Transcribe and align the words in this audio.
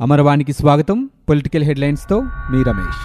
అమరవాణికి 0.00 0.52
స్వాగతం. 0.52 1.10
పొలిటికల్ 1.28 1.62
హెడ్లైన్స్తో 1.62 2.20
మీ 2.20 2.62
రమేష్. 2.62 3.00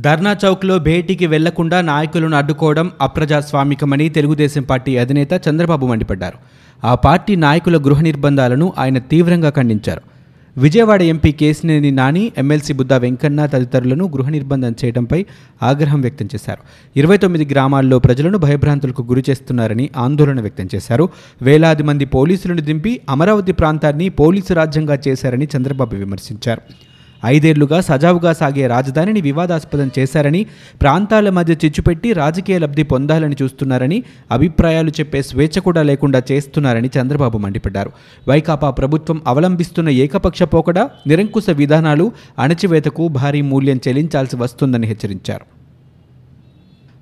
ధర్నా 0.00 0.36
చౌక్లో 0.44 0.78
భేటీకి 0.78 1.26
వెళ్ళకుండా 1.26 1.80
నాయకులను 1.80 2.36
అడ్డుకోవడం 2.36 2.90
అప్రజాస్వామికమని 3.00 4.08
తెలుగుదేశం 4.08 4.62
పార్టీ 4.62 4.96
అధినేత 4.96 5.48
చంద్రబాబు 5.48 5.86
మండిపడ్డారు. 5.86 6.38
ఆ 6.86 6.94
పార్టీ 6.94 7.36
నాయకుల 7.36 7.76
గృహ 7.76 8.00
నిర్బంధాలను 8.00 8.72
ఆయన 8.78 8.98
తీవ్రంగా 8.98 9.50
ఖండించారు. 9.50 10.13
విజయవాడ 10.58 11.02
ఎంపీ 11.02 11.32
కేసినేని 11.32 11.90
నాని 11.90 12.32
ఎమ్మెల్సీ 12.38 12.72
బుద్ధ 12.72 12.92
వెంకన్న 12.92 13.46
తదితరులను 13.46 14.04
గృహ 14.04 14.28
నిర్బంధం 14.28 14.74
చేయడంపై 14.84 15.26
ఆగ్రహం 15.62 16.00
వ్యక్తం 16.00 16.26
చేశారు. 16.34 16.62
ఇరవై 16.96 17.16
తొమ్మిది 17.16 17.44
గ్రామాల్లో 17.52 17.98
ప్రజలను 17.98 18.38
భయభ్రాంతులకు 18.38 19.02
గురి 19.02 19.24
చేస్తున్నారని 19.30 19.90
ఆందోళన 19.96 20.40
వ్యక్తం 20.40 20.68
చేశారు. 20.74 21.08
వేలాది 21.42 21.82
మంది 21.82 22.04
పోలీసులను 22.04 22.60
దింపి 22.60 23.00
అమరావతి 23.08 23.52
ప్రాంతాన్ని 23.52 24.08
పోలీసు 24.08 24.54
రాజ్యంగా 24.54 24.98
చేశారని 25.08 25.48
చంద్రబాబు 25.56 25.96
విమర్శించారు. 25.96 26.93
ఐదేళ్ళుగా 27.24 27.80
సజావుగా 27.80 28.32
సాగే 28.32 28.66
రాజధానిని 28.66 29.20
వివాదాస్పదం 29.20 29.90
చేశారని 29.98 30.46
ప్రాంతాల 30.82 31.30
మధ్య 31.30 31.56
చిచ్చుపెట్టి 31.64 32.12
రాజకీయ 32.12 32.58
లబ్ధి 32.58 32.82
పొందాలని 32.82 33.36
చూస్తున్నారని 33.42 34.02
అభిప్రాయాలు 34.30 34.90
చెప్పే 34.90 35.22
స్వేచ్ఛ 35.22 35.60
కూడా 35.60 35.82
లేకుండా 35.82 36.22
చేస్తున్నారని 36.32 36.90
చంద్రబాబు 37.00 37.38
మండిపడ్డారు. 37.38 37.92
వైకాపా 38.28 38.70
ప్రభుత్వం 38.70 39.22
అవలంబిస్తున్న 39.26 39.88
ఏకపక్ష 39.88 40.42
పోకడ 40.42 40.78
నిరంకుశ 41.06 41.50
విధానాలు 41.50 42.12
అణచివేతకు 42.38 43.08
భారీ 43.08 43.40
మూల్యం 43.40 43.80
చెల్లించాల్సి 43.88 44.36
వస్తుందని 44.36 44.86
హెచ్చరించారు. 44.86 45.63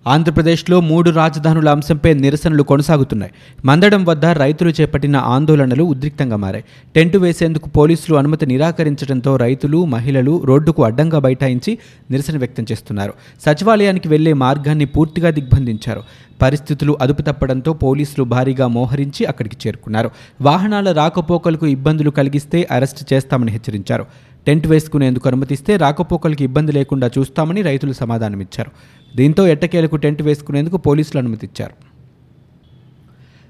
ఆంధ్రప్రదేశ్లో 0.07 0.81
మూడు 0.81 1.11
రాజధానుల 1.11 1.69
అంశంపై 1.69 2.15
నిరసనలు 2.15 2.63
కొనసాగుతున్నాయి. 2.63 3.33
మందడం 3.65 4.05
వద్ద 4.05 4.25
రైతులు 4.25 4.71
చేపట్టిన 4.71 5.17
ఆందోళనలు 5.17 5.85
ఉద్రిక్తంగా 5.85 6.37
మారాయి. 6.37 6.65
టెంటు 6.95 7.19
వేసేందుకు 7.19 7.69
పోలీసులు 7.69 8.17
అనుమతి 8.17 8.47
నిరాకరించడంతో 8.47 9.37
రైతులు 9.37 9.85
మహిళలు 9.85 10.43
రోడ్డుకు 10.45 10.85
అడ్డంగా 10.85 11.19
బైఠాయించి 11.19 11.79
నిరసన 12.11 12.39
వ్యక్తం 12.39 12.67
చేస్తున్నారు. 12.73 13.13
సచివాలయానికి 13.47 14.09
వెళ్ళే 14.09 14.33
మార్గాన్ని 14.33 14.85
పూర్తిగా 14.85 15.31
దిగ్బంధించారు. 15.31 16.03
పరిస్థితులు 16.43 16.99
అదుపు 17.01 17.23
తప్పడంతో 17.23 17.73
పోలీసులు 17.73 18.25
భారీగా 18.25 18.67
మోహరించి 18.67 19.27
అక్కడికి 19.27 19.57
చేరుకున్నారు. 19.67 20.11
వాహనాల 20.41 20.93
రాకపోకలకు 20.93 21.67
ఇబ్బందులు 21.67 22.11
కలిగిస్తే 22.11 22.69
అరెస్టు 22.71 23.15
చేస్తామని 23.15 23.53
హెచ్చరించారు. 23.53 24.07
టెంట్ 24.47 24.67
వేసుకునేందుకు 24.67 25.29
అనుమతిస్తే 25.29 25.77
రాకపోకలకు 25.77 26.43
ఇబ్బంది 26.43 26.73
లేకుండా 26.73 27.11
చూస్తామని 27.19 27.63
రైతులు 27.63 27.93
సమాధానమిచ్చారు. 27.93 28.71
దీంతో 29.17 29.47
ఎట్టకేలకు 29.47 29.97
టెంట్ 29.97 30.23
వేసుకునేందుకు 30.23 30.77
పోలీసులు 30.77 31.19
అనుమతిచ్చారు. 31.19 31.92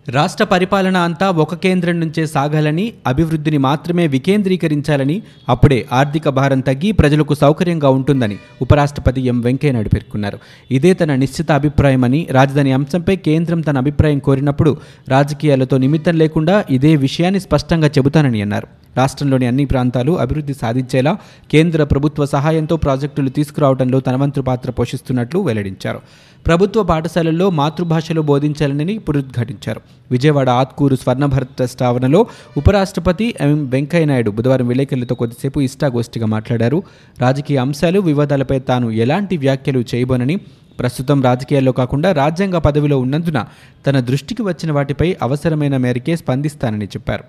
రాష్ట్ర 0.09 0.45
పరిపాలన 0.45 0.97
అంతా 0.97 1.31
ఒక 1.31 1.55
కేంద్రం 1.55 2.01
నుంచే 2.01 2.27
సాగాలని 2.27 2.93
అభివృద్ధిని 3.07 3.59
మాత్రమే 3.59 4.07
వికేంద్రీకరించాలని 4.07 5.23
అప్పుడే 5.49 5.87
ఆర్థిక 5.93 6.29
భారం 6.29 6.61
తగ్గి 6.61 6.93
ప్రజలకు 6.93 7.35
సౌకర్యంగా 7.35 7.89
ఉంటుందని 7.89 8.39
ఉపరాష్ట్రపతి 8.63 9.21
ఎం 9.21 9.41
వెంకయ్యనాయుడు 9.41 9.89
పేర్కొన్నారు. 9.89 10.39
ఇదే 10.71 10.95
తన 10.95 11.15
నిశ్చిత 11.15 11.53
అభిప్రాయమని 11.53 12.27
రాజధాని 12.31 12.73
అంశంపై 12.73 13.17
కేంద్రం 13.17 13.61
తన 13.61 13.79
అభిప్రాయం 13.79 14.19
కోరినప్పుడు 14.19 14.77
రాజకీయాలతో 15.09 15.79
నిమిత్తం 15.79 16.19
లేకుండా 16.19 16.65
ఇదే 16.71 16.97
విషయాన్ని 16.97 17.41
స్పష్టంగా 17.41 17.87
చెబుతానని 17.87 18.43
అన్నారు. 18.43 18.69
రాష్ట్రంలోని 18.97 19.47
అన్ని 19.47 19.65
ప్రాంతాలు 19.65 20.13
అభివృద్ధి 20.13 20.55
సాధించేలా 20.55 21.19
కేంద్ర 21.53 21.85
ప్రభుత్వ 21.85 22.27
సహాయంతో 22.27 22.77
ప్రాజెక్టులు 22.77 23.29
తీసుకురావడంలో 23.29 24.01
తన 24.01 24.17
వంతు 24.17 24.41
పాత్ర 24.41 24.71
పోషిస్తున్నట్లు 24.71 25.41
వెల్లడించారు. 25.41 26.03
ప్రభుత్వ 26.47 26.83
పాఠశాలల్లో 26.83 27.51
మాతృభాషలో 27.51 28.23
బోధించాలని 28.23 28.99
పునరుద్ఘాటించారు. 28.99 29.81
విజయవాడ 30.11 30.51
ఆత్కూరు 30.51 30.97
స్వర్ణభరత్ 30.97 31.49
ట్రస్ట్ 31.49 31.83
ఆవరణలో 31.83 32.27
ఉపరాష్ట్రపతి 32.57 33.35
ఎం 33.41 33.67
వెంకయ్యనాయుడు 33.67 34.31
బుధవారం 34.31 34.69
విలేకరులతో 34.69 35.15
కొద్దిసేపు 35.15 35.61
ఇష్టాగోష్ఠిగా 35.61 36.27
మాట్లాడారు. 36.27 36.83
రాజకీయ 37.21 37.59
అంశాలు 37.59 38.01
వివాదాలపై 38.01 38.59
తాను 38.59 38.91
ఎలాంటి 38.91 39.37
వ్యాఖ్యలు 39.37 39.85
చేయబోనని 39.95 40.37
ప్రస్తుతం 40.81 41.23
రాజకీయాల్లో 41.23 41.73
కాకుండా 41.73 42.13
రాజ్యాంగ 42.13 42.59
పదవిలో 42.59 42.99
ఉన్నందున 42.99 43.45
తన 43.87 44.01
దృష్టికి 44.01 44.43
వచ్చిన 44.43 44.73
వాటిపై 44.73 45.17
అవసరమైన 45.23 45.77
మేరకే 45.77 46.17
స్పందిస్తానని 46.17 46.85
చెప్పారు. 46.85 47.25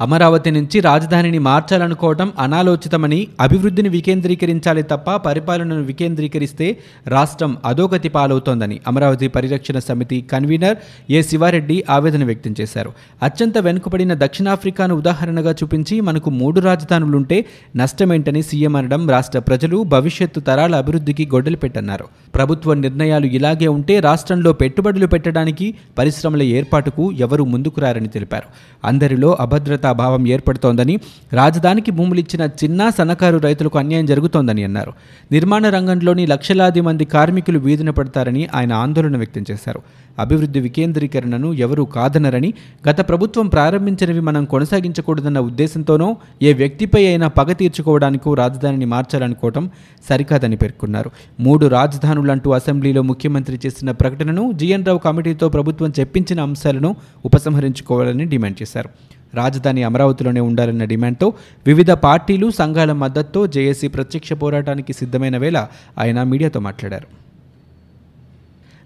అమరావతి 0.00 0.50
నుంచి 0.50 0.80
రాజధానిని 0.80 1.38
మార్చాలనుకోవడం 1.38 2.32
అనాలోచితమని 2.38 3.26
అభివృద్ధిని 3.40 3.88
వికేంద్రీకరించాలి 3.88 4.82
తప్ప 4.82 5.10
పరిపాలనను 5.16 5.82
వికేంద్రీకరిస్తే 5.82 6.78
రాష్ట్రం 7.06 7.56
అధోగతి 7.64 8.08
పాలవుతోందని 8.08 8.80
అమరావతి 8.88 9.28
పరిరక్షణ 9.28 9.78
సమితి 9.78 10.20
కన్వీనర్ 10.32 10.76
ఏ 11.10 11.22
శివారెడ్డి 11.22 11.84
ఆవేదన 11.90 12.24
వ్యక్తం 12.24 12.54
చేశారు. 12.60 12.92
అత్యంత 13.22 13.58
వెనుకబడిన 13.58 14.14
దక్షిణాఫ్రికాను 14.14 14.94
ఉదాహరణగా 14.94 15.52
చూపించి 15.52 16.00
మనకు 16.00 16.30
మూడు 16.30 16.60
రాజధానులుంటే 16.60 17.44
నష్టమేంటని 17.76 18.42
సీఎం 18.42 18.76
అనడం 18.76 19.10
రాష్ట్ర 19.10 19.38
ప్రజలు 19.38 19.82
భవిష్యత్తు 19.82 20.40
తరాల 20.40 20.76
అభివృద్ధికి 20.76 21.26
గొడ్డలు 21.26 21.56
పెట్టన్నారు. 21.56 22.04
ప్రభుత్వ 22.34 22.74
నిర్ణయాలు 22.74 23.26
ఇలాగే 23.26 23.66
ఉంటే 23.66 24.00
రాష్ట్రంలో 24.00 24.52
పెట్టుబడులు 24.52 25.06
పెట్టడానికి 25.06 25.74
పరిశ్రమల 25.98 26.42
ఏర్పాటుకు 26.42 27.12
ఎవరూ 27.12 27.44
ముందుకు 27.44 27.80
రారని 27.80 28.08
తెలిపారు. 28.08 28.48
అందరిలో 28.84 29.36
అభద్రత 29.40 29.85
భావం 29.92 30.26
ఏర్పడుతోందని 30.26 30.98
రాజధానికి 31.32 31.90
భూములిచ్చిన 31.90 32.48
చిన్న 32.64 32.88
సన్నకారు 32.88 33.38
రైతులకు 33.38 33.78
అన్యాయం 33.78 34.06
జరుగుతోందని 34.06 34.64
అన్నారు. 34.64 34.92
నిర్మాణ 35.32 35.68
రంగంలోని 35.68 36.26
లక్షలాది 36.26 36.80
మంది 36.80 37.04
కార్మికులు 37.04 37.58
వీధిన 37.58 37.90
పడతారని 37.90 38.48
ఆయన 38.54 38.72
ఆందోళన 38.72 39.16
వ్యక్తం 39.16 39.44
చేశారు. 39.50 39.82
అభివృద్ధి 40.18 40.60
వికేంద్రీకరణను 40.60 41.52
ఎవరూ 41.52 41.84
కాదనరని 41.84 42.54
గత 42.88 43.08
ప్రభుత్వం 43.08 43.48
ప్రారంభించినవి 43.48 44.20
మనం 44.20 44.44
కొనసాగించకూడదన్న 44.44 45.40
ఉద్దేశంతోనో 45.40 46.16
ఏ 46.42 46.52
వ్యక్తిపై 46.52 47.06
అయినా 47.06 47.28
పగ 47.28 47.52
తీర్చుకోవడానికో 47.52 48.34
రాజధానిని 48.34 48.84
మార్చాలనుకోవటం 48.84 49.70
సరికాదని 50.08 50.56
పేర్కొన్నారు. 50.56 51.10
మూడు 51.40 51.66
రాజధానులంటూ 51.66 52.50
అసెంబ్లీలో 52.50 53.02
ముఖ్యమంత్రి 53.02 53.60
చేసిన 53.66 53.90
ప్రకటనను 53.90 54.52
జీఎన్ 54.52 54.86
రావు 54.86 54.98
కమిటీతో 54.98 55.48
ప్రభుత్వం 55.48 55.92
చెప్పించిన 56.00 56.40
అంశాలను 56.40 56.96
ఉపసంహరించుకోవాలని 57.24 58.24
డిమాండ్ 58.24 58.62
చేశారు. 58.62 58.88
రాజధాని 59.36 59.82
అమరావతిలోనే 59.82 60.40
ఉండాలన్న 60.40 60.84
డిమాండ్తో 60.84 61.28
వివిధ 61.66 61.90
పార్టీలు 61.90 62.50
సంఘాల 62.50 62.92
మద్దతుతో 62.92 63.46
జేఏసీ 63.46 63.88
ప్రత్యక్ష 63.88 64.32
పోరాటానికి 64.32 64.92
సిద్ధమైన 64.92 65.36
వేళ 65.36 65.66
ఆయన 65.98 66.22
మీడియాతో 66.22 66.60
మాట్లాడారు. 66.60 67.25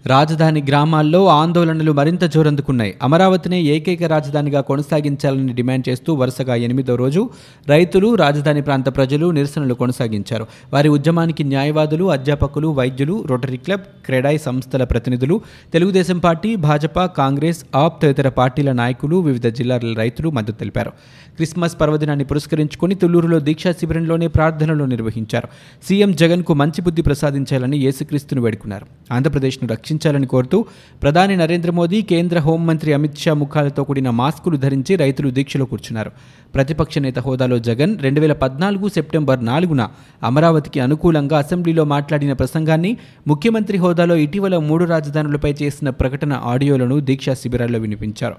రాజధాని 0.07 0.65
గ్రామాల్లో 0.69 1.27
ఆందోళనలు 1.27 1.93
మరింత 1.93 2.25
జోరందుకున్నాయి 2.25 2.95
అమరావతినే 3.03 3.63
ఏకైక 3.63 4.03
రాజధానిగా 4.03 4.61
కొనసాగించాలని 4.61 5.53
డిమాండ్ 5.53 5.89
చేస్తూ 5.89 6.15
వరుసగా 6.15 6.55
ఎనిమిదో 6.55 6.97
రోజు 6.97 7.31
రైతులు 7.69 8.15
రాజధాని 8.15 8.63
ప్రాంత 8.63 8.97
ప్రజలు 8.97 9.31
నిరసనలు 9.31 9.75
కొనసాగించారు. 9.75 10.47
వారి 10.73 10.89
ఉద్యమానికి 10.89 11.45
న్యాయవాదులు 11.45 12.11
అధ్యాపకులు 12.11 12.69
వైద్యులు 12.69 13.25
రోటరీ 13.27 13.57
క్లబ్ 13.57 13.81
క్రెడాయ్ 13.81 14.39
సంస్థల 14.39 14.85
ప్రతినిధులు 14.85 15.41
తెలుగుదేశం 15.73 16.19
పార్టీ 16.19 16.57
భాజపా 16.57 17.07
కాంగ్రెస్ 17.07 17.65
ఆప్ 17.75 18.03
తదితర 18.03 18.29
పార్టీల 18.29 18.73
నాయకులు 18.73 19.17
వివిధ 19.17 19.47
జిల్లాల 19.47 19.95
రైతులు 19.97 20.31
మద్దతు 20.31 20.57
తెలిపారు. 20.57 20.91
క్రిస్మస్ 21.37 21.81
పర్వదినాన్ని 21.81 22.25
పురస్కరించుకుని 22.25 22.95
తుళ్ళూరులో 22.95 23.39
దీక్షా 23.39 23.73
శిబిరంలోనే 23.73 24.27
ప్రార్థనలు 24.27 24.85
నిర్వహించారు. 24.85 25.49
సీఎం 25.89 26.13
జగన్కు 26.13 26.55
మంచి 26.55 26.83
బుద్ధి 26.83 27.03
ప్రసాదించాలని 27.03 27.79
యేసుక్రీస్తును 27.79 28.43
వేడుకున్నారు. 28.43 28.87
ఆంధ్రప్రదేశ్ను 29.13 29.69
రక్షించాలని 29.91 30.27
కోరుతూ 30.27 30.59
ప్రధాని 31.03 31.35
నరేంద్ర 31.37 31.71
మోదీ 31.71 31.99
కేంద్ర 32.11 32.39
హోంమంత్రి 32.47 32.91
అమిత్ 32.97 33.19
షా 33.23 33.33
ముఖాలతో 33.35 33.83
కూడిన 33.89 34.09
మాస్కులు 34.21 34.57
ధరించి 34.57 34.93
రైతులు 35.03 35.29
దీక్షలో 35.39 35.65
కూర్చున్నారు. 35.65 36.11
ప్రతిపక్ష 36.55 36.99
నేత 36.99 37.19
హోదాలో 37.19 37.57
జగన్ 37.69 37.93
రెండు 37.99 38.21
వేల 38.21 38.35
పద్నాలుగు 38.43 38.87
సెప్టెంబర్ 38.89 39.41
నాలుగున 39.45 39.83
అమరావతికి 40.23 40.79
అనుకూలంగా 40.87 41.37
అసెంబ్లీలో 41.39 41.85
మాట్లాడిన 41.95 42.33
ప్రసంగాన్ని 42.33 42.93
ముఖ్యమంత్రి 43.29 43.79
హోదాలో 43.79 44.17
ఇటీవల 44.27 44.57
మూడు 44.71 44.87
రాజధానులపై 44.95 45.53
చేసిన 45.63 45.91
ప్రకటన 46.01 46.33
ఆడియోలను 46.53 46.99
దీక్షా 47.11 47.35
శిబిరాల్లో 47.35 47.79
వినిపించారు. 47.79 48.39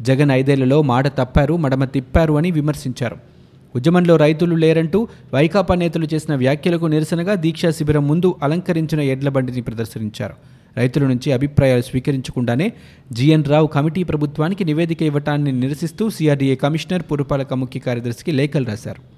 జగన్ 0.00 0.30
ఐదేళ్ళలో 0.30 0.80
మాట 0.92 1.06
తప్పారు 1.18 1.56
మడమ 1.64 1.84
తిప్పారు 1.96 2.34
అని 2.40 2.50
విమర్శించారు. 2.50 3.18
ఉద్యమంలో 3.76 4.14
రైతులు 4.16 4.54
లేరంటూ 4.62 4.98
వైకాపా 5.34 5.74
నేతలు 5.82 6.06
చేసిన 6.14 6.32
వ్యాఖ్యలకు 6.34 6.86
నిరసనగా 6.94 7.34
దీక్షా 7.44 7.70
శిబిరం 7.76 8.04
ముందు 8.08 8.28
అలంకరించిన 8.42 9.00
ఎడ్ల 9.12 9.28
బండిని 9.28 9.62
ప్రదర్శించారు. 9.68 10.34
రైతుల 10.76 11.06
నుంచి 11.06 11.32
అభిప్రాయాలు 11.32 11.82
స్వీకరించకుండానే 11.82 12.72
జీఎన్ 13.12 13.44
రావు 13.44 13.66
కమిటీ 13.66 14.02
ప్రభుత్వానికి 14.02 14.64
నివేదిక 14.64 15.02
ఇవ్వటాన్ని 15.02 15.52
నిరసిస్తూ 15.52 16.10
సిఆర్డీఏ 16.10 16.54
కమిషనర్ 16.54 17.02
పురపాలక 17.12 17.54
ముఖ్య 17.54 17.80
కార్యదర్శికి 17.80 18.32
లేఖలు 18.32 18.64
రాశారు. 18.64 19.11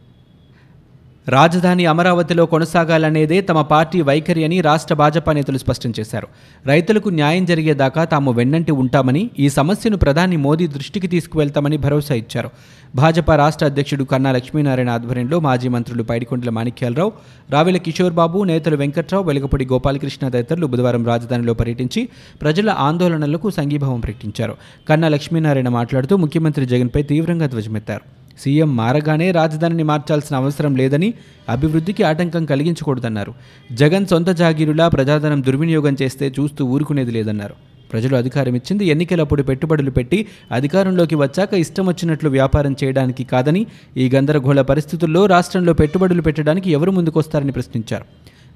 రాజధాని 1.29 1.87
అమరావతిలో 1.87 2.47
కొనసాగాలనేదే 2.47 3.41
తమ 3.41 3.61
పార్టీ 3.61 4.01
వైఖరి 4.01 4.45
అని 4.45 4.61
రాష్ట్ర 4.61 4.95
భాజపా 4.95 5.33
నేతలు 5.33 5.59
స్పష్టం 5.59 5.93
చేశారు. 6.01 6.29
రైతులకు 6.67 7.09
న్యాయం 7.09 7.45
జరిగేదాకా 7.45 8.05
తాము 8.05 8.33
వెన్నంటి 8.33 8.73
ఉంటామని 8.73 9.31
ఈ 9.39 9.49
సమస్యను 9.49 9.97
ప్రధాని 9.97 10.37
మోదీ 10.37 10.67
దృష్టికి 10.67 11.07
తీసుకువెళ్తామని 11.07 11.77
భరోసా 11.77 12.15
ఇచ్చారు. 12.15 12.51
భాజపా 12.95 13.37
రాష్ట్ర 13.37 13.67
అధ్యక్షుడు 13.67 14.05
కన్నా 14.05 14.33
లక్ష్మీనారాయణ 14.33 14.91
ఆధ్వర్యంలో 14.91 15.41
మాజీ 15.41 15.69
మంత్రులు 15.69 16.03
పైడికొండల 16.03 16.51
మాణిక్యాలరావు 16.51 17.13
రావెల 17.51 17.77
కిషోర్ 17.77 18.13
బాబు 18.13 18.45
నేతలు 18.45 18.77
వెంకట్రావు 18.77 19.25
వెలగపూడి 19.25 19.65
గోపాలకృష్ణ 19.65 20.29
తదితరులు 20.29 20.67
బుధవారం 20.67 21.07
రాజధానిలో 21.07 21.55
పర్యటించి 21.55 22.09
ప్రజల 22.43 22.71
ఆందోళనలకు 22.71 23.51
సంఘీభావం 23.51 24.01
ప్రకటించారు. 24.01 24.57
కన్నా 24.89 25.09
లక్ష్మీనారాయణ 25.09 25.69
మాట్లాడుతూ 25.69 26.17
ముఖ్యమంత్రి 26.17 26.67
జగన్పై 26.67 27.03
తీవ్రంగా 27.03 27.47
ధ్వజమెత్తారు. 27.47 28.24
సీఎం 28.43 28.77
మారగానే 28.77 29.31
రాజధానిని 29.31 29.83
మార్చాల్సిన 29.83 30.37
అవసరం 30.37 30.77
లేదని 30.77 31.15
అభివృద్ధికి 31.49 32.03
ఆటంకం 32.03 32.45
కలిగించకూడదన్నారు. 32.45 33.33
జగన్ 33.73 34.07
సొంత 34.07 34.31
జాగీరులా 34.31 34.89
ప్రజాధనం 34.89 35.43
దుర్వినియోగం 35.43 35.97
చేస్తే 36.03 36.33
చూస్తూ 36.39 36.65
ఊరుకునేది 36.65 37.11
లేదన్నారు. 37.11 37.57
ప్రజలు 37.93 38.17
అధికారం 38.17 38.55
ఇచ్చింది 38.55 38.85
ఎన్నికలప్పుడు 38.85 39.43
పెట్టుబడులు 39.43 39.91
పెట్టి 39.91 40.19
అధికారంలోకి 40.53 41.15
వచ్చాక 41.15 41.55
ఇష్టం 41.55 41.87
వచ్చినట్లు 41.87 42.29
వ్యాపారం 42.31 42.77
చేయడానికి 42.85 43.25
కాదని 43.25 43.67
ఈ 43.97 44.11
గందరగోళ 44.15 44.61
పరిస్థితుల్లో 44.61 45.27
రాష్ట్రంలో 45.27 45.73
పెట్టుబడులు 45.73 46.23
పెట్టడానికి 46.23 46.71
ఎవరు 46.71 46.91
ముందుకొస్తారని 46.91 47.53
ప్రశ్నించారు. 47.53 48.07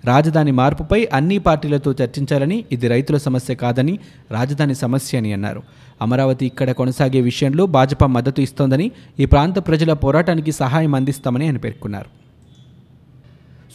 రాజధాని 0.05 0.51
మార్పుపై 0.51 1.09
అన్ని 1.13 1.39
పార్టీలతో 1.39 1.93
చర్చించాలని 1.93 2.65
ఇది 2.73 2.89
రైతుల 2.89 3.17
సమస్య 3.17 3.55
కాదని 3.55 3.99
రాజధాని 4.31 4.75
సమస్య 4.75 5.19
అని 5.19 5.33
అన్నారు. 5.33 5.63
అమరావతి 6.03 6.47
ఇక్కడ 6.47 6.71
కొనసాగే 6.71 7.21
విషయంలో 7.21 7.67
భాజపా 7.67 8.07
మద్దతు 8.07 8.41
ఇస్తోందని 8.41 8.91
ఈ 9.21 9.25
ప్రాంత 9.25 9.59
ప్రజల 9.59 9.93
పోరాటానికి 9.93 10.53
సహాయం 10.53 10.95
అందిస్తామని 10.95 11.45
ఆయన 11.45 11.57
పేర్కొన్నారు. 11.57 12.18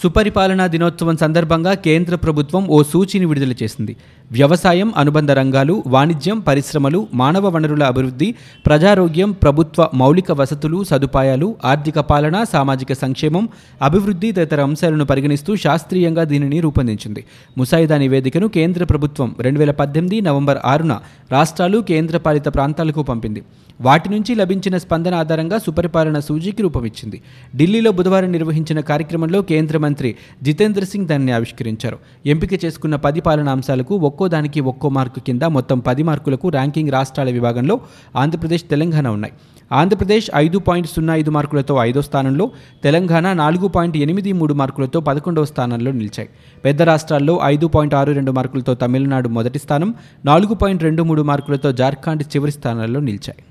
సుపరిపాలనా 0.02 0.68
దినోత్సవం 0.68 1.18
సందర్భంగా 1.18 1.74
కేంద్ర 1.74 2.16
ప్రభుత్వం 2.16 2.68
ఓ 2.68 2.84
సూచీని 2.84 3.26
విడుదల 3.26 3.54
చేసింది. 3.64 3.96
వ్యవసాయం 4.32 4.94
అనుబంధ 4.98 5.32
రంగాలు 5.32 5.84
వాణిజ్యం 5.88 6.40
పరిశ్రమలు 6.40 7.08
మానవ 7.14 7.48
వనరుల 7.48 7.84
అభివృద్ధి 7.84 8.36
ప్రజారోగ్యం 8.66 9.32
ప్రభుత్వ 9.32 9.90
మౌలిక 9.94 10.32
వసతులు 10.32 10.84
సదుపాయాలు 10.84 11.56
ఆర్థిక 11.66 12.00
పాలన 12.00 12.44
సామాజిక 12.44 12.94
సంక్షేమం 12.94 13.50
అభివృద్ధి 13.82 14.32
తదితర 14.32 14.62
అంశాలను 14.62 15.06
పరిగణిస్తూ 15.06 15.56
శాస్త్రీయంగా 15.56 16.24
దీనిని 16.24 16.60
రూపొందించింది. 16.60 17.24
ముసాయిదా 17.58 17.98
నివేదికను 17.98 18.48
కేంద్ర 18.48 18.84
ప్రభుత్వం 18.84 19.36
రెండు 19.40 19.60
వేల 19.60 19.72
పద్దెనిమిది 19.72 20.22
నవంబర్ 20.22 20.58
ఆరున 20.66 21.02
రాష్ట్రాలు 21.32 21.78
కేంద్రపాలిత 21.78 22.48
ప్రాంతాలకు 22.48 23.04
పంపింది. 23.04 23.44
వాటి 23.82 24.10
నుంచి 24.10 24.36
లభించిన 24.36 24.78
స్పందన 24.78 25.14
ఆధారంగా 25.16 25.58
సుపరిపాలన 25.58 26.20
సూచీకి 26.20 26.62
రూపమిచ్చింది 26.64 27.22
ఢిల్లీలో 27.56 27.92
బుధవారం 27.92 28.32
నిర్వహించిన 28.32 28.80
కార్యక్రమంలో 28.80 29.42
కేంద్ర 29.42 29.78
మంత్రి 29.86 30.10
జితేంద్ర 30.44 30.84
సింగ్ 30.92 31.10
దానిని 31.12 31.32
ఆవిష్కరించారు. 31.38 31.98
ఎంపిక 32.26 32.54
చేసుకున్న 32.66 32.96
పది 33.06 33.22
పాలన 33.28 33.50
అంశాలకు 33.56 33.96
ఒక్కో 34.10 34.28
దానికి 34.36 34.60
ఒక్కో 34.72 34.90
మార్కు 34.98 35.20
కింద 35.28 35.44
మొత్తం 35.58 35.80
పది 35.88 36.04
మార్కులకు 36.10 36.50
ర్యాంకింగ్ 36.58 36.94
రాష్ట్రాల 36.98 37.30
విభాగంలో 37.38 37.78
ఆంధ్రప్రదేశ్ 38.24 38.66
తెలంగాణ 38.74 39.08
ఉన్నాయి. 39.18 39.34
ఆంధ్రప్రదేశ్ 39.72 40.28
ఐదు 40.36 40.58
పాయింట్ 40.68 40.88
సున్నా 40.96 41.14
ఐదు 41.22 41.32
మార్కులతో 41.36 41.76
ఐదో 41.84 42.02
స్థానంలో 42.08 42.46
తెలంగాణ 42.84 43.28
నాలుగు 43.42 43.68
పాయింట్ 43.76 43.96
ఎనిమిది 44.06 44.32
మూడు 44.40 44.54
మార్కులతో 44.62 45.00
పదకొండవ 45.10 45.46
స్థానంలో 45.52 45.92
నిలిచాయి. 46.00 46.30
పెద్ద 46.66 46.82
రాష్ట్రాల్లో 46.92 47.36
ఐదు 47.44 47.68
పాయింట్ 47.76 47.96
ఆరు 48.02 48.12
రెండు 48.20 48.34
మార్కులతో 48.40 48.74
తమిళనాడు 48.84 49.30
మొదటి 49.38 49.62
స్థానం 49.66 49.92
నాలుగు 50.26 50.56
పాయింట్ 50.64 50.86
రెండు 50.90 51.04
మూడు 51.10 51.24
మార్కులతో 51.32 51.72
జార్ఖండ్ 51.82 52.26
చివరి 52.34 52.56
స్థానంలో 52.60 53.02
నిలిచాయి. 53.10 53.42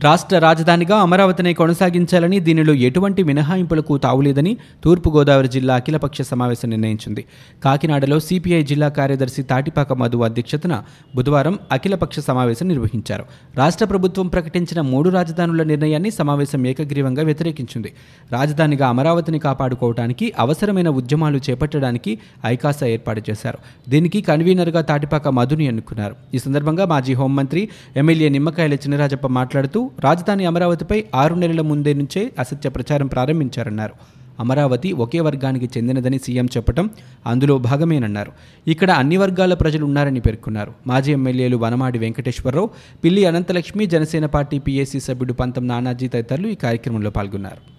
రాష్ట్ర 0.00 0.38
రాజధానిగా 0.38 0.96
అమరావతిని 0.96 1.54
కొనసాగించాలని 1.54 2.40
దీనిలో 2.40 2.72
ఎటువంటి 2.72 3.22
మినహాయింపులకు 3.22 3.98
తావులేదని 3.98 4.56
తూర్పుగోదావరి 4.84 5.48
జిల్లా 5.48 5.74
అఖిలపక్ష 5.74 6.22
సమావేశం 6.22 6.70
నిర్ణయించింది. 6.70 7.24
కాకినాడలో 7.64 8.20
సిపిఐ 8.20 8.62
జిల్లా 8.62 8.88
కార్యదర్శి 8.88 9.42
తాటిపాక 9.42 9.92
మధు 9.92 10.18
అధ్యక్షతన 10.18 10.82
బుధవారం 11.16 11.58
అఖిలపక్ష 11.72 12.20
సమావేశం 12.20 12.68
నిర్వహించారు. 12.68 13.24
రాష్ట్ర 13.56 13.84
ప్రభుత్వం 13.84 14.28
ప్రకటించిన 14.28 14.80
మూడు 14.80 15.10
రాజధానుల 15.10 15.62
నిర్ణయాన్ని 15.62 16.10
సమావేశం 16.10 16.66
ఏకగ్రీవంగా 16.66 17.22
వ్యతిరేకించింది. 17.22 17.92
రాజధానిగా 18.32 18.88
అమరావతిని 18.88 19.38
కాపాడుకోవడానికి 19.38 20.32
అవసరమైన 20.38 20.88
ఉద్యమాలు 20.88 21.40
చేపట్టడానికి 21.50 22.18
ఐకాస 22.46 22.84
ఏర్పాటు 22.84 23.22
చేశారు. 23.30 23.58
దీనికి 23.88 24.20
కన్వీనర్గా 24.20 24.80
తాటిపాక 24.80 25.28
మధుని 25.28 25.64
ఎన్నుకున్నారు. 25.64 26.16
ఈ 26.34 26.38
సందర్భంగా 26.38 26.84
మాజీ 26.84 27.14
హోంమంత్రి 27.14 27.68
ఎమ్మెల్యే 27.96 28.28
నిమ్మకాయల 28.28 28.74
చినరాజప్ప 28.74 29.26
మాట్లాడుతూ 29.26 29.85
రాజధాని 30.00 30.44
అమరావతిపై 30.44 31.04
ఆరు 31.14 31.34
నెలల 31.34 31.60
ముందే 31.60 31.94
నుంచే 31.94 32.32
అసత్య 32.38 32.70
ప్రచారం 32.70 33.06
ప్రారంభించారన్నారు. 33.06 33.92
అమరావతి 34.40 34.92
ఒకే 34.92 35.20
వర్గానికి 35.20 35.78
చెందినదని 35.78 36.18
సీఎం 36.18 36.46
చెప్పడం 36.46 36.90
అందులో 37.26 37.58
భాగమేనన్నారు. 37.58 38.32
ఇక్కడ 38.66 38.90
అన్ని 38.90 39.16
వర్గాల 39.16 39.54
ప్రజలు 39.54 39.84
ఉన్నారని 39.84 40.20
పేర్కొన్నారు. 40.20 40.72
మాజీ 40.86 41.12
ఎమ్మెల్యేలు 41.12 41.56
వనమాడి 41.56 41.98
వెంకటేశ్వరరావు 41.98 42.70
పిల్లి 43.04 43.24
అనంతలక్ష్మి 43.26 43.86
జనసేన 43.86 44.26
పార్టీ 44.26 44.58
పీఏసీ 44.58 45.00
సభ్యుడు 45.00 45.32
పంతం 45.32 45.68
నానాజీ 45.68 46.08
తదితరులు 46.08 46.48
ఈ 46.48 46.54
కార్యక్రమంలో 46.54 47.10
పాల్గొన్నారు. 47.10 47.75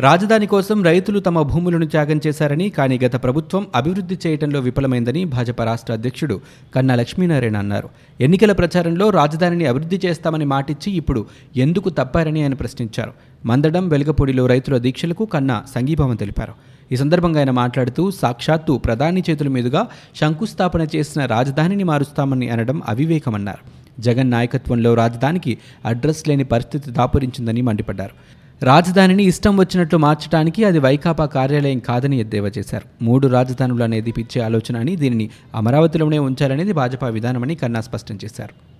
రాజధాని 0.00 0.46
కోసం 0.46 0.84
రైతులు 0.84 1.20
తమ 1.20 1.42
భూములను 1.42 1.86
త్యాగం 1.86 2.20
చేశారని 2.26 2.70
కానీ 2.70 2.98
గత 3.04 3.22
ప్రభుత్వం 3.22 3.66
అభివృద్ధి 3.74 4.18
చేయడంలో 4.26 4.60
విఫలమైందని 4.60 5.24
భాజపా 5.24 5.64
రాష్ట్ర 5.64 5.92
అధ్యక్షుడు 5.92 6.40
కన్నా 6.74 6.94
లక్ష్మీనారాయణ 6.94 7.56
అన్నారు. 7.56 7.88
ఎన్నికల 8.20 8.52
ప్రచారంలో 8.52 9.10
రాజధానిని 9.10 9.66
అభివృద్ధి 9.66 10.00
చేస్తామని 10.04 10.44
మాటిచ్చి 10.44 10.92
ఇప్పుడు 10.92 11.26
ఎందుకు 11.56 11.90
తప్పారని 11.90 12.42
ఆయన 12.42 12.54
ప్రశ్నించారు. 12.54 13.12
మందడం 13.46 13.88
వెలగపూడిలో 13.88 14.46
రైతుల 14.46 14.78
దీక్షలకు 14.78 15.24
కన్నా 15.24 15.62
సంఘీభావం 15.74 16.16
తెలిపారు. 16.16 16.52
ఈ 16.92 16.96
సందర్భంగా 16.96 17.38
ఆయన 17.38 17.50
మాట్లాడుతూ 17.50 18.10
సాక్షాత్తు 18.10 18.78
ప్రధాని 18.78 19.22
చేతుల 19.30 19.48
మీదుగా 19.48 19.86
శంకుస్థాపన 20.20 20.86
చేసిన 20.96 21.24
రాజధానిని 21.24 21.84
మారుస్తామని 21.84 22.50
అనడం 22.50 22.82
అవివేకమన్నారు. 22.88 23.84
జగన్ 24.02 24.30
నాయకత్వంలో 24.30 24.94
రాజధానికి 24.94 25.58
అడ్రస్ 25.84 26.28
లేని 26.28 26.44
పరిస్థితి 26.44 26.90
దాపురించిందని 26.90 27.60
మండిపడ్డారు. 27.60 28.43
రాజధానిని 28.62 29.24
ఇష్టం 29.24 29.56
వచ్చినట్లు 29.56 29.98
మార్చడానికి 29.98 30.64
అది 30.64 30.78
వైకాపా 30.78 31.26
కార్యాలయం 31.26 31.78
కాదని 31.78 32.20
ఎద్దేవా 32.20 32.50
చేశారు. 32.58 33.04
మూడు 33.04 33.26
రాజధానులు 33.26 33.84
అనేది 33.84 34.12
పిచ్చే 34.12 34.42
ఆలోచన 34.42 34.76
అని 34.76 34.96
దీనిని 34.96 35.30
అమరావతిలోనే 35.54 36.18
ఉంచాలనేది 36.18 36.72
భాజపా 36.72 37.08
విధానమని 37.08 37.54
కన్నా 37.54 37.80
స్పష్టం 37.80 38.18
చేశారు. 38.24 38.73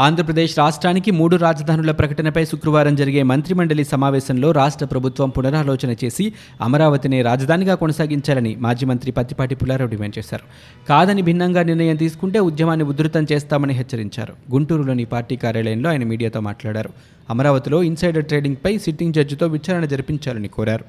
ఆంధ్రప్రదేశ్ 0.00 0.58
రాష్ట్రానికి 0.58 1.10
మూడు 1.10 1.36
రాజధానుల 1.36 1.90
ప్రకటనపై 1.90 2.44
శుక్రవారం 2.44 2.96
జరిగే 2.96 3.22
మంత్రిమండలి 3.22 3.84
సమావేశంలో 3.84 4.50
రాష్ట్ర 4.50 4.86
ప్రభుత్వం 4.86 5.30
పునరాలోచన 5.30 5.96
చేసి 6.04 6.32
అమరావతిని 6.60 7.22
రాజధానిగా 7.22 7.74
కొనసాగించాలని 7.74 8.56
మాజీ 8.56 8.86
మంత్రి 8.86 9.12
పత్తిపాటి 9.12 9.54
పుల్లారావు 9.54 9.90
డిమాండ్ 9.90 10.18
చేశారు. 10.18 10.42
కాదని 10.88 11.22
భిన్నంగా 11.22 11.62
నిర్ణయం 11.62 11.96
తీసుకుంటే 11.96 12.38
ఉద్యమాన్ని 12.38 12.86
ఉధృతం 12.86 13.26
చేస్తామని 13.32 13.74
హెచ్చరించారు. 13.74 14.34
గుంటూరులోని 14.52 15.04
పార్టీ 15.04 15.36
కార్యాలయంలో 15.36 15.90
ఆయన 15.90 16.04
మీడియాతో 16.04 16.40
మాట్లాడారు. 16.40 16.90
అమరావతిలో 17.30 17.82
ఇన్సైడర్ 17.82 18.24
ట్రేడింగ్పై 18.24 18.78
సిట్టింగ్ 18.78 19.12
జడ్జితో 19.12 19.46
విచారణ 19.46 19.84
జరిపించాలని 19.84 20.48
కోరారు. 20.48 20.84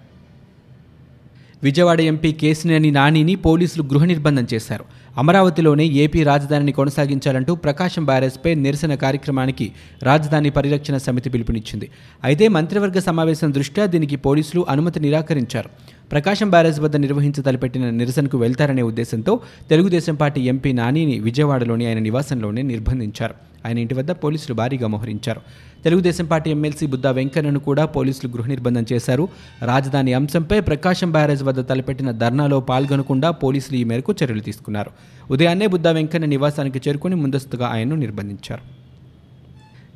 విజయవాడ 1.64 2.02
ఎంపీ 2.02 2.32
కేసినేని 2.32 2.92
నానిని 2.92 3.36
పోలీసులు 3.36 3.84
గృహ 3.84 4.06
నిర్బంధం 4.06 4.48
చేశారు. 4.54 4.86
అమరావతిలోనే 5.18 5.86
ఏపీ 5.86 6.24
రాజధానిని 6.24 6.72
కొనసాగించాలంటూ 6.72 7.56
ప్రకాశం 7.56 8.06
బ్యారేజ్పై 8.06 8.56
నిరసన 8.56 8.96
కార్యక్రమానికి 8.96 9.72
రాజధాని 10.04 10.50
పరిరక్షణ 10.50 10.98
సమితి 10.98 11.30
పిలుపునిచ్చింది. 11.30 11.90
అయితే 12.24 12.48
మంత్రివర్గ 12.48 13.00
సమావేశం 13.00 13.54
దృష్ట్యా 13.54 13.86
దీనికి 13.86 14.16
పోలీసులు 14.16 14.66
అనుమతి 14.70 15.00
నిరాకరించారు. 15.00 15.70
ప్రకాశం 16.12 16.50
బ్యారేజ్ 16.50 16.80
వద్ద 16.80 16.96
నిర్వహించ 16.96 17.42
తలపెట్టిన 17.42 17.90
నిరసనకు 17.90 18.38
వెళ్తారనే 18.38 18.82
ఉద్దేశంతో 18.82 19.40
తెలుగుదేశం 19.70 20.16
పార్టీ 20.16 20.42
ఎంపీ 20.42 20.72
నానిని 20.72 21.20
విజయవాడలోని 21.20 21.88
ఆయన 21.88 22.00
నివాసంలోనే 22.00 22.62
నిర్బంధించారు. 22.62 23.36
ఆయన 23.66 23.78
ఇంటి 23.80 23.96
వద్ద 23.96 24.12
పోలీసులు 24.12 24.54
భారీగా 24.56 24.88
మోహరించారు. 24.88 25.42
తెలుగుదేశం 25.84 26.26
పార్టీ 26.26 26.52
ఎమ్మెల్సీ 26.52 26.86
బుద్దా 26.88 27.12
వెంకన్నను 27.12 27.60
కూడా 27.60 27.86
పోలీసులు 27.86 28.32
గృహ 28.32 28.48
నిర్బంధం 28.48 28.86
చేశారు. 28.94 29.28
రాజధాని 29.66 30.14
అంశంపై 30.14 30.60
ప్రకాశం 30.60 31.12
బ్యారేజ్ 31.12 31.44
వద్ద 31.44 31.70
తలపెట్టిన 31.70 32.12
ధర్నాలో 32.12 32.60
పాల్గొనకుండా 32.60 33.32
పోలీసులు 33.32 33.78
ఈ 33.78 33.84
మేరకు 33.84 34.16
చర్యలు 34.24 34.40
తీసుకున్నారు. 34.40 34.92
ఉదయాన్నే 35.32 35.68
బుద్దా 35.68 35.92
వెంకన్న 35.92 36.26
నివాసానికి 36.26 36.82
చేరుకుని 36.88 37.16
ముందస్తుగా 37.16 37.68
ఆయన్ను 37.68 37.96
నిర్బంధించారు. 37.96 38.84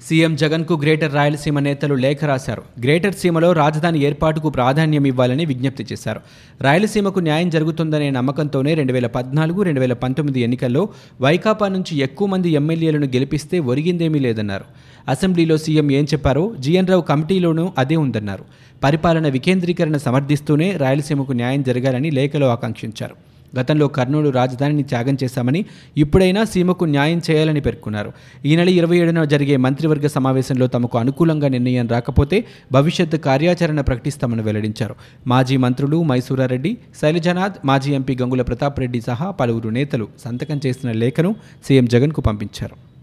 సీఎం 0.07 0.35
జగన్కు 0.35 0.73
గ్రేటర్ 0.73 1.13
రాయలసీమ 1.13 1.59
నేతలు 1.59 1.95
లేఖ 1.95 2.23
రాశారు. 2.23 2.63
గ్రేటర్ 2.79 3.13
సీమలో 3.13 3.51
రాజధాని 3.51 4.01
ఏర్పాటుకు 4.01 4.49
ప్రాధాన్యం 4.49 5.05
ఇవ్వాలని 5.05 5.45
విజ్ఞప్తి 5.45 5.85
చేశారు. 5.91 6.21
రాయలసీమకు 6.61 7.19
న్యాయం 7.19 7.49
జరుగుతుందనే 7.49 8.09
నమ్మకంతోనే 8.09 8.73
రెండు 8.73 8.93
వేల 8.93 9.07
పద్నాలుగు 9.07 9.61
రెండు 9.61 9.79
వేల 9.79 9.93
పంతొమ్మిది 9.93 10.41
ఎన్నికల్లో 10.41 10.89
వైకాపా 11.21 11.67
నుంచి 11.67 11.97
ఎక్కువ 11.97 12.27
మంది 12.27 12.49
ఎమ్మెల్యేలను 12.49 13.05
గెలిపిస్తే 13.05 13.59
ఒరిగిందేమీ 13.59 14.19
లేదన్నారు. 14.19 14.65
అసెంబ్లీలో 15.07 15.57
సీఎం 15.57 15.91
ఏం 15.91 16.03
చెప్పారో 16.03 16.55
జీఎన్ 16.59 16.87
రావు 16.87 17.01
కమిటీలోనూ 17.01 17.73
అదే 17.77 17.95
ఉందన్నారు. 17.95 18.45
పరిపాలన 18.83 19.27
వికేంద్రీకరణ 19.27 19.97
సమర్థిస్తూనే 19.97 20.71
రాయలసీమకు 20.71 21.31
న్యాయం 21.31 21.63
జరగాలని 21.63 22.11
లేఖలో 22.11 22.47
ఆకాంక్షించారు. 22.47 23.36
గతంలో 23.59 23.87
కర్నూలు 23.87 24.29
రాజధానిని 24.29 24.83
త్యాగం 24.83 25.17
చేశామని 25.23 25.65
ఇప్పుడైనా 25.97 26.43
సీమకు 26.43 26.85
న్యాయం 26.85 27.21
చేయాలని 27.31 27.61
పేర్కొన్నారు. 27.61 28.11
ఈ 28.45 28.55
నెల 28.55 28.69
ఇరవై 28.69 28.97
ఏడున 28.97 29.23
జరిగే 29.23 29.57
మంత్రివర్గ 29.57 30.07
సమావేశంలో 30.07 30.67
తమకు 30.67 30.97
అనుకూలంగా 30.97 31.47
నిర్ణయం 31.47 31.87
రాకపోతే 31.87 32.45
భవిష్యత్ 32.71 33.15
కార్యాచరణ 33.15 33.81
ప్రకటిస్తామని 33.81 34.41
వెల్లడించారు. 34.41 34.95
మాజీ 35.27 35.57
మంత్రులు 35.57 36.03
మైసూరారెడ్డి 36.03 36.77
శైలజనాథ్ 37.01 37.57
మాజీ 37.65 37.93
ఎంపీ 37.93 38.17
గంగుల 38.21 38.41
ప్రతాప్ 38.41 38.79
రెడ్డి 38.79 39.01
సహా 39.01 39.31
పలువురు 39.31 39.69
నేతలు 39.69 40.07
సంతకం 40.25 40.59
చేసిన 40.65 40.91
లేఖను 40.91 41.35
సీఎం 41.67 41.85
జగన్కు 41.85 42.21
పంపించారు. 42.21 42.96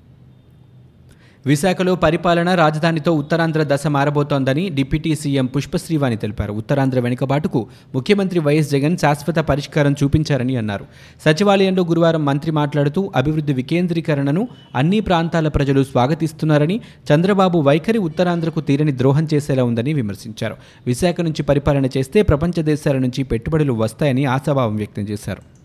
విశాఖలో 1.47 1.95
పరిపాలన 1.95 2.55
రాజధానితో 2.55 3.13
ఉత్తరాంధ్ర 3.13 3.63
దశ 3.63 3.87
మారబోతోందని 3.87 4.69
డిప్యూటీ 4.69 5.15
సీఎం 5.15 5.47
పుష్పశ్రీవాణి 5.47 6.17
తెలిపారు. 6.17 6.53
ఉత్తరాంధ్ర 6.53 7.01
వెనుకబాటుకు 7.01 7.67
ముఖ్యమంత్రి 7.95 8.41
వైఎస్ 8.41 8.71
జగన్ 8.71 8.97
శాశ్వత 8.99 9.39
పరిష్కారం 9.39 9.95
చూపించారని 10.03 10.57
అన్నారు. 10.57 10.85
సచివాలయంలో 11.25 11.85
గురువారం 11.85 12.25
మంత్రి 12.25 12.53
మాట్లాడుతూ 12.53 13.13
అభివృద్ధి 13.17 13.53
వికేంద్రీకరణను 13.53 14.49
అన్ని 14.75 15.01
ప్రాంతాల 15.01 15.49
ప్రజలు 15.49 15.83
స్వాగతిస్తున్నారని 15.85 16.81
చంద్రబాబు 17.11 17.59
వైఖరి 17.59 17.99
ఉత్తరాంధ్రకు 17.99 18.61
తీరని 18.61 18.99
ద్రోహం 18.99 19.29
చేసేలా 19.35 19.65
ఉందని 19.65 19.93
విమర్శించారు. 19.93 20.57
విశాఖ 20.87 21.21
నుంచి 21.21 21.43
పరిపాలన 21.43 21.87
చేస్తే 21.87 22.23
ప్రపంచ 22.23 22.63
దేశాల 22.63 22.99
నుంచి 22.99 23.23
పెట్టుబడులు 23.23 23.73
వస్తాయని 23.73 24.25
ఆశాభావం 24.25 24.77
వ్యక్తం 24.77 25.03
చేశారు. 25.03 25.64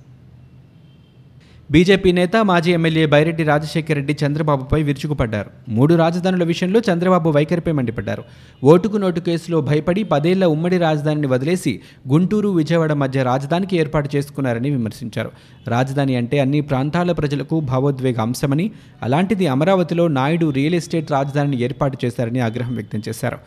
బీజేపీ 1.71 2.11
నేత 2.11 2.35
మాజీ 2.37 2.71
ఎమ్మెల్యే 2.73 3.05
బైరెడ్డి 3.05 3.43
రాజశేఖర 3.43 3.93
రెడ్డి 3.93 4.17
చంద్రబాబుపై 4.25 4.83
విరుచుకుపడ్డారు. 4.83 5.49
మూడు 5.69 5.95
రాజధానుల 5.95 6.43
విషయంలో 6.43 6.79
చంద్రబాబు 6.79 7.29
వైఖరిపై 7.29 7.71
మండిపడ్డారు. 7.71 8.23
ఓటుకు 8.63 8.97
నోటు 8.97 9.19
కేసులో 9.19 9.61
భయపడి 9.61 10.03
పదేళ్ళ 10.03 10.45
ఉమ్మడి 10.45 10.77
రాజధానిని 10.77 11.27
వదిలేసి 11.27 11.79
గుంటూరు 12.07 12.49
విజయవాడ 12.49 12.93
మధ్య 12.93 13.23
రాజధానికి 13.23 13.77
ఏర్పాటు 13.77 14.09
చేసుకున్నారని 14.15 14.69
విమర్శించారు. 14.69 15.31
రాజధాని 15.67 16.15
అంటే 16.15 16.39
అన్ని 16.39 16.61
ప్రాంతాల 16.61 17.11
ప్రజలకు 17.11 17.59
భావోద్వేగ 17.59 18.21
అంశమని 18.21 18.71
అలాంటిది 19.03 19.47
అమరావతిలో 19.47 20.07
నాయుడు 20.07 20.49
రియల్ 20.49 20.75
ఎస్టేట్ 20.75 21.11
రాజధానిని 21.11 21.61
ఏర్పాటు 21.61 21.97
చేశారని 22.05 22.39
ఆగ్రహం 22.39 22.73
వ్యక్తం 22.75 23.01
చేశారు. 23.09 23.37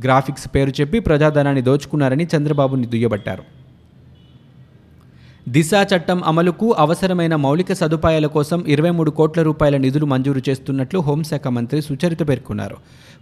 గ్రాఫిక్స్ 0.00 0.48
పేరు 0.54 0.70
చెప్పి 0.80 1.00
ప్రజాధనాన్ని 1.00 1.62
దోచుకున్నారని 1.62 2.28
చంద్రబాబుని 2.36 2.86
దుయ్యబట్టారు. 2.86 3.61
దిశ 5.48 5.70
చట్టం 5.94 6.22
అమలుకు 6.24 6.72
అవసరమైన 6.78 7.36
మౌలిక 7.36 7.72
సదుపాయాల 7.72 8.26
కోసం 8.26 8.64
ఇరవై 8.68 8.90
మూడు 8.90 9.10
కోట్ల 9.10 9.42
రూపాయల 9.42 9.76
నిధులు 9.76 10.06
మంజూరు 10.06 10.42
చేస్తున్నట్లు 10.48 11.00
హోంశాఖ 11.00 11.48
మంత్రి 11.48 11.82
సుచరిత 11.82 12.28
పేర్కొన్నారు. 12.28 12.76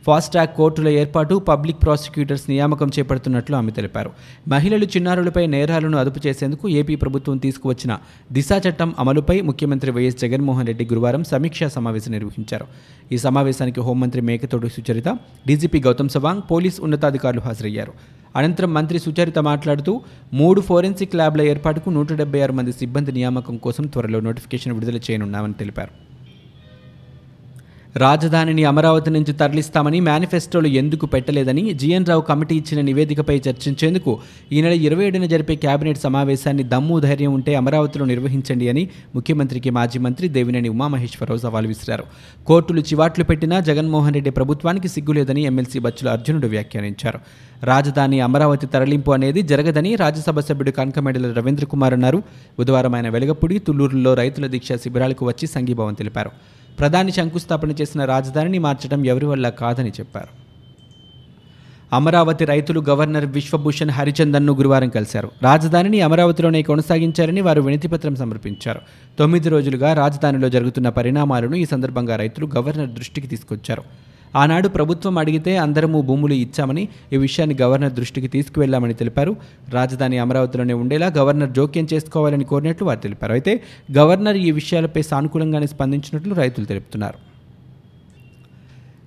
ఫాస్ట్ 0.06 0.30
ట్రాక్ 0.30 0.56
కోర్టుల 0.56 0.88
ఏర్పాటు 0.88 1.34
పబ్లిక్ 1.34 1.82
ప్రాసిక్యూటర్స్ 1.82 2.44
నియామకం 2.48 2.90
చేపడుతున్నట్లు 2.98 3.56
ఆమె 3.56 3.70
తెలిపారు. 3.70 4.10
మహిళలు 4.48 4.84
చిన్నారులపై 4.84 5.46
నేరాలను 5.46 5.98
అదుపు 5.98 6.20
చేసేందుకు 6.26 6.68
ఏపీ 6.68 6.94
ప్రభుత్వం 6.94 7.36
తీసుకువచ్చిన 7.36 7.98
దిశ 8.32 8.48
చట్టం 8.68 8.94
అమలుపై 8.98 9.40
ముఖ్యమంత్రి 9.40 9.90
వైఎస్ 9.90 10.16
జగన్మోహన్ 10.16 10.66
రెడ్డి 10.66 10.84
గురువారం 10.84 11.24
సమీక్షా 11.24 11.68
సమావేశం 11.68 12.12
నిర్వహించారు. 12.12 12.66
ఈ 13.12 13.18
సమావేశానికి 13.18 13.80
హోంమంత్రి 13.80 14.20
మేకతోడు 14.20 14.68
సుచరిత 14.68 15.08
డీజీపీ 15.46 15.80
గౌతమ్ 15.80 16.08
సవాంగ్ 16.08 16.42
పోలీస్ 16.50 16.80
ఉన్నతాధికారులు 16.80 17.40
హాజరయ్యారు. 17.40 17.92
అనంతరం 18.36 18.74
మంత్రి 18.74 18.98
సుచరిత 18.98 19.38
మాట్లాడుతూ 19.38 20.00
మూడు 20.32 20.60
ఫోరెన్సిక్ 20.60 21.14
ల్యాబ్ల 21.14 21.42
ఏర్పాటుకు 21.42 21.90
నూట 21.90 22.09
నూట 22.10 22.18
డెబ్బై 22.18 22.38
ఆరు 22.40 22.52
మంది 22.52 22.72
సిబ్బంది 22.72 23.10
నియామకం 23.12 23.56
కోసం 23.56 23.84
త్వరలో 23.86 24.18
నోటిఫికేషన్ 24.20 24.72
విడుదల 24.72 24.98
చేయనున్నామని 25.06 25.54
తెలిపారు 25.54 25.92
రాజధానిని 27.96 28.64
అమరావతి 28.64 29.10
నుంచి 29.10 29.32
తరలిస్తామని 29.32 30.00
మేనిఫెస్టోలు 30.00 30.66
ఎందుకు 30.66 31.06
పెట్టలేదని 31.06 31.74
జీఎన్ 31.74 32.06
రావు 32.06 32.20
కమిటీ 32.20 32.56
ఇచ్చిన 32.56 32.80
నివేదికపై 32.80 33.36
చర్చించేందుకు 33.36 34.18
ఈ 34.52 34.62
నెల 34.62 34.72
ఇరవై 34.72 35.04
ఏడున 35.04 35.26
జరిపే 35.26 35.56
కేబినెట్ 35.56 35.98
సమావేశాన్ని 35.98 36.62
దమ్ము 36.62 37.00
ధైర్యం 37.00 37.34
ఉంటే 37.34 37.54
అమరావతిలో 37.54 38.04
నిర్వహించండి 38.04 38.68
అని 38.68 38.88
ముఖ్యమంత్రికి 39.14 39.70
మాజీ 39.70 39.98
మంత్రి 39.98 40.28
దేవినేని 40.28 40.68
ఉమామహేశ్వరరావు 40.68 41.40
సవాల్ 41.40 41.66
విసిరారు. 41.66 42.04
కోర్టులు 42.46 42.80
చివాట్లు 42.80 43.24
పెట్టినా 43.24 43.60
జగన్మోహన్ 43.60 44.14
రెడ్డి 44.14 44.30
ప్రభుత్వానికి 44.30 44.88
సిగ్గులేదని 44.88 45.42
ఎమ్మెల్సీ 45.42 45.78
బచ్చుల 45.78 46.08
అర్జునుడు 46.10 46.46
వ్యాఖ్యానించారు. 46.46 47.18
రాజధాని 47.64 48.20
అమరావతి 48.20 48.66
తరలింపు 48.66 49.10
అనేది 49.10 49.42
జరగదని 49.42 49.94
రాజ్యసభ 49.94 50.40
సభ్యుడు 50.40 50.70
కనకమెడల 50.70 51.32
రవీంద్ర 51.32 51.64
కుమార్ 51.64 51.94
అన్నారు. 51.94 52.22
బుధవారం 52.58 52.94
ఆయన 52.94 53.08
వెలగపూడి 53.08 53.58
తుళ్ళూరులో 53.58 54.14
రైతుల 54.14 54.46
దీక్ష 54.46 54.72
శిబిరాలకు 54.72 55.26
వచ్చి 55.26 55.46
సంఘీభావం 55.46 55.94
తెలిపారు. 55.94 56.30
ప్రధాని 56.80 57.12
శంకుస్థాపన 57.12 57.70
చేసిన 57.70 58.04
రాజధానిని 58.04 58.58
మార్చడం 58.58 59.06
ఎవరి 59.06 59.26
వల్ల 59.26 59.48
కాదని 59.48 59.90
చెప్పారు. 59.90 60.50
అమరావతి 61.90 62.44
రైతులు 62.44 62.80
గవర్నర్ 62.80 63.26
విశ్వభూషణ్ 63.26 63.90
హరిచందన్ను 63.90 64.52
గురువారం 64.52 64.88
కలిశారు. 64.88 65.30
రాజధానిని 65.42 66.00
అమరావతిలోనే 66.00 66.62
కొనసాగించారని 66.62 67.40
వారు 67.40 67.60
వినతిపత్రం 67.60 68.16
సమర్పించారు. 68.16 68.80
తొమ్మిది 69.18 69.48
రోజులుగా 69.48 69.92
రాజధానిలో 69.92 70.48
జరుగుతున్న 70.48 70.88
పరిణామాలను 70.88 71.56
ఈ 71.56 71.64
సందర్భంగా 71.64 72.16
రైతులు 72.16 72.50
గవర్నర్ 72.56 72.88
దృష్టికి 72.88 73.26
తీసుకొచ్చారు. 73.26 73.82
ఆనాడు 74.36 74.68
ప్రభుత్వం 74.68 75.18
అడిగితే 75.18 75.56
అందరము 75.56 76.02
భూములు 76.02 76.34
ఇచ్చామని 76.34 76.88
ఈ 77.12 77.16
విషయాన్ని 77.16 77.56
గవర్నర్ 77.62 77.92
దృష్టికి 77.92 78.28
తీసుకువెళ్ళామని 78.28 78.94
తెలిపారు. 78.94 79.36
రాజధాని 79.70 80.18
అమరావతిలోనే 80.18 80.72
ఉండేలా 80.72 81.06
గవర్నర్ 81.18 81.50
జోక్యం 81.50 81.88
చేసుకోవాలని 81.92 82.44
కోరినట్లు 82.44 82.86
వారు 82.86 82.98
తెలిపారు. 82.98 83.32
అయితే 83.32 83.62
గవర్నర్ 83.92 84.36
ఈ 84.36 84.50
విషయాలపై 84.50 85.02
సానుకూలంగానే 85.02 85.66
స్పందించినట్లు 85.66 86.34
రైతులు 86.34 86.66
తెలుపుతున్నారు. 86.66 87.29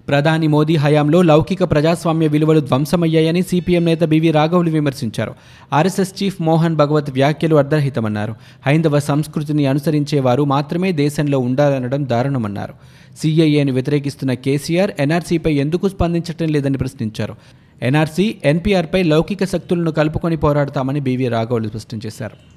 ప్రధాని 0.07 0.47
మోదీ 0.47 0.75
హయాంలో 0.75 1.21
లౌకిక 1.21 1.63
ప్రజాస్వామ్య 1.63 2.27
విలువలు 2.27 2.59
ధ్వంసమయ్యాయని 2.59 3.41
సిపిఎం 3.41 3.85
నేత 3.85 4.03
బివి 4.03 4.31
రాఘవులు 4.31 4.69
విమర్శించారు. 4.69 5.35
ఆర్ఎస్ఎస్ 5.73 6.23
చీఫ్ 6.23 6.41
మోహన్ 6.41 6.75
భగవత్ 6.75 7.11
వ్యాఖ్యలు 7.11 7.55
అర్ధరహితమన్నారు. 7.55 8.35
హైందవ 8.65 8.99
సంస్కృతిని 8.99 9.65
అనుసరించేవారు 9.65 10.43
మాత్రమే 10.43 10.91
దేశంలో 10.91 11.39
ఉండాలనడం 11.39 12.09
దారుణమన్నారు. 12.09 12.73
సీఏఏను 13.17 13.73
వ్యతిరేకిస్తున్న 13.73 14.33
కేసీఆర్ 14.33 14.91
ఎన్ఆర్సీపై 14.99 15.53
ఎందుకు 15.53 15.87
స్పందించటం 15.87 16.47
లేదని 16.47 16.77
ప్రశ్నించారు. 16.77 17.35
ఎన్ఆర్సీ 17.81 18.35
ఎన్పీఆర్పై 18.45 19.03
లౌకిక 19.03 19.43
శక్తులను 19.43 19.91
కలుపుకొని 19.91 20.35
పోరాడతామని 20.35 20.99
బీవీ 20.99 21.27
రాఘవులు 21.27 21.67
స్పష్టం 21.67 21.99
చేశారు. 22.05 22.52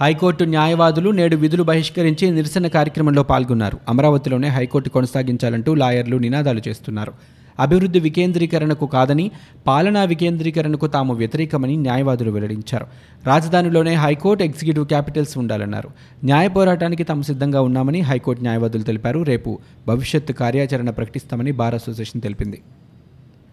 హైకోర్టు 0.00 0.44
న్యాయవాదులు 0.44 1.10
నేడు 1.10 1.36
విధులు 1.36 1.62
బహిష్కరించి 1.62 2.30
నిరసన 2.30 2.66
కార్యక్రమంలో 2.66 3.22
పాల్గొన్నారు. 3.22 3.78
అమరావతిలోనే 3.88 4.48
హైకోర్టు 4.48 4.90
కొనసాగించాలంటూ 4.90 5.74
లాయర్లు 5.74 6.16
నినాదాలు 6.16 6.62
చేస్తున్నారు. 6.68 7.12
అభివృద్ధి 7.60 8.00
వికేంద్రీకరణకు 8.00 8.86
కాదని 8.86 9.30
పాలనా 9.66 10.04
వికేంద్రీకరణకు 10.04 10.86
తాము 10.86 11.14
వ్యతిరేకమని 11.14 11.76
న్యాయవాదులు 11.76 12.30
వెల్లడించారు. 12.30 12.86
రాజధానిలోనే 13.26 13.94
హైకోర్టు 13.94 14.44
ఎగ్జిక్యూటివ్ 14.44 14.86
క్యాపిటల్స్ 14.86 15.38
ఉండాలన్నారు. 15.38 15.88
న్యాయ 16.24 16.48
పోరాటానికి 16.48 17.04
తాము 17.04 17.22
సిద్ధంగా 17.22 17.60
ఉన్నామని 17.60 18.00
హైకోర్టు 18.00 18.42
న్యాయవాదులు 18.42 18.82
తెలిపారు. 18.82 19.22
రేపు 19.22 19.58
భవిష్యత్తు 19.86 20.32
కార్యాచరణ 20.32 20.90
ప్రకటిస్తామని 20.90 21.52
బార్ 21.52 21.74
అసోసియేషన్ 21.74 22.22
తెలిపింది. 22.22 22.60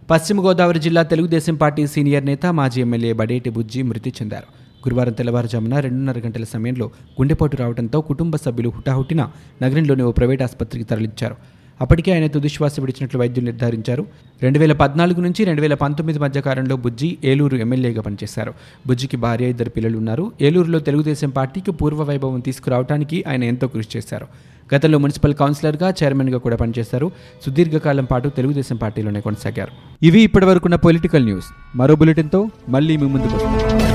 పశ్చిమ 0.09 0.45
గోదావరి 0.45 0.79
జిల్లా 0.79 1.03
తెలుగుదేశం 1.03 1.55
పార్టీ 1.55 1.87
సీనియర్ 1.87 2.25
నేత 2.25 2.45
మాజీ 2.45 2.81
ఎమ్మెల్యే 2.81 3.13
బడేటి 3.13 3.49
బుజ్జి 3.49 3.81
మృతి 3.81 4.09
చెందారు. 4.09 4.62
గురువారం 4.87 5.13
తెల్లవారుజామున 5.13 5.79
రెండున్నర 5.79 6.19
గంటల 6.25 6.43
సమయంలో 6.43 6.85
గుండెపోటు 6.85 7.57
రావడంతో 7.57 8.01
కుటుంబ 8.01 8.35
సభ్యులు 8.35 8.69
హుటాహుటిన 8.69 9.29
నగరంలోని 9.63 10.03
ఓ 10.03 10.11
ప్రైవేట్ 10.11 10.41
ఆసుపత్రికి 10.41 10.85
తరలించారు. 10.85 11.35
అప్పటికే 11.81 12.13
ఆయన 12.13 12.27
తుదిశ్వాస 12.27 12.79
విడిచినట్లు 12.79 13.19
వైద్యులు 13.19 13.45
నిర్ధారించారు. 13.45 14.05
రెండు 14.43 14.59
వేల 14.59 14.73
పద్నాలుగు 14.73 15.21
నుంచి 15.21 15.45
రెండు 15.45 15.61
వేల 15.61 15.73
పంతొమ్మిది 15.73 16.19
మధ్య 16.19 16.41
కాలంలో 16.41 16.75
బుజ్జి 16.75 17.17
ఏలూరు 17.23 17.57
ఎమ్మెల్యేగా 17.57 18.01
పనిచేశారు. 18.01 18.53
బుజ్జికి 18.87 19.17
భార్య 19.17 19.49
ఇద్దరు 19.49 19.69
పిల్లలు 19.69 19.97
ఉన్నారు. 19.97 20.31
ఏలూరులో 20.41 20.79
తెలుగుదేశం 20.79 21.29
పార్టీకి 21.29 21.71
పూర్వ 21.71 22.03
వైభవం 22.03 22.39
తీసుకురావడానికి 22.39 23.23
ఆయన 23.27 23.43
ఎంతో 23.43 23.67
కృషి 23.67 23.97
చేశారు. 23.97 24.27
గతంలో 24.75 24.97
మున్సిపల్ 24.97 25.33
కౌన్సిలర్గా 25.33 25.93
చైర్మన్గా 26.03 26.37
కూడా 26.37 26.55
పనిచేశారు. 26.55 27.11
సుదీర్ఘకాలం 27.45 28.05
పాటు 28.05 28.29
తెలుగుదేశం 28.29 28.75
పార్టీలోనే 28.75 29.21
కొనసాగారు. 29.21 30.05
ఇవి 30.05 30.21
ఇప్పటివరకున్న 30.21 30.75
పొలిటికల్ 30.75 31.23
న్యూస్. 31.23 31.45
మరో 31.75 31.95
బులెటిన్తో 31.95 32.49
మళ్ళీ 32.69 32.97
మీ 32.97 33.07
ముందుకు 33.07 33.35
వస్తాం. 33.35 33.92